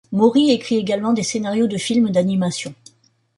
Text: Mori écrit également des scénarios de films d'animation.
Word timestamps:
Mori 0.11 0.49
écrit 0.49 0.77
également 0.77 1.13
des 1.13 1.21
scénarios 1.21 1.67
de 1.67 1.77
films 1.77 2.09
d'animation. 2.09 2.73